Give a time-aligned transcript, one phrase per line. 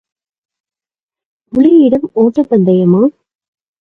[1.53, 3.01] புலியிடம் ஓட்டப் பந்தயமா?